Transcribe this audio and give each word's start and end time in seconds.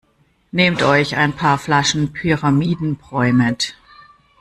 Nehmt 0.51 0.81
euch 0.81 1.15
ein 1.15 1.33
paar 1.35 1.59
Flaschen 1.59 2.11
Pyramidenbräu 2.11 3.31
mit! 3.33 3.75